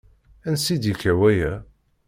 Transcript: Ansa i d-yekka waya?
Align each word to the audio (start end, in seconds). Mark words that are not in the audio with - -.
Ansa 0.47 0.71
i 0.73 0.77
d-yekka 0.81 1.13
waya? 1.19 1.53